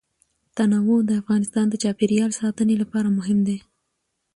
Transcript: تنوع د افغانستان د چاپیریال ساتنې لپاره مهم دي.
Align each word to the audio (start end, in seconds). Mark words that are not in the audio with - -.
تنوع 0.55 0.99
د 1.05 1.11
افغانستان 1.21 1.65
د 1.69 1.73
چاپیریال 1.83 2.31
ساتنې 2.41 2.75
لپاره 2.81 3.15
مهم 3.17 3.39
دي. 3.47 3.57